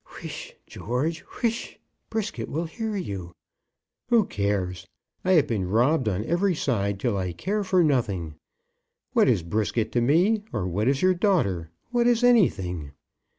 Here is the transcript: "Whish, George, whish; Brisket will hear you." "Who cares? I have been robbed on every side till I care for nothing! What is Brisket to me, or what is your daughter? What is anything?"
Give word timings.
"Whish, 0.19 0.55
George, 0.65 1.19
whish; 1.21 1.77
Brisket 2.09 2.49
will 2.49 2.63
hear 2.65 2.95
you." 2.95 3.35
"Who 4.09 4.25
cares? 4.25 4.87
I 5.23 5.33
have 5.33 5.45
been 5.45 5.69
robbed 5.69 6.09
on 6.09 6.25
every 6.25 6.55
side 6.55 6.99
till 6.99 7.15
I 7.19 7.33
care 7.33 7.63
for 7.63 7.83
nothing! 7.83 8.33
What 9.13 9.29
is 9.29 9.43
Brisket 9.43 9.91
to 9.91 10.01
me, 10.01 10.43
or 10.51 10.67
what 10.67 10.87
is 10.87 11.03
your 11.03 11.13
daughter? 11.13 11.69
What 11.91 12.07
is 12.07 12.23
anything?" 12.23 12.93